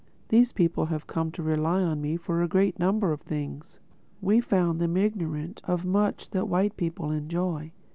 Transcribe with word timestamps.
These 0.29 0.51
people 0.53 0.87
have 0.87 1.05
come 1.05 1.29
to 1.33 1.43
rely 1.43 1.83
on 1.83 2.01
me 2.01 2.17
for 2.17 2.41
a 2.41 2.47
great 2.47 2.79
number 2.79 3.11
of 3.11 3.21
things. 3.21 3.79
We 4.19 4.41
found 4.41 4.81
them 4.81 4.97
ignorant 4.97 5.61
of 5.65 5.85
much 5.85 6.31
that 6.31 6.47
white 6.49 6.75
people 6.75 7.11
enjoy. 7.11 7.71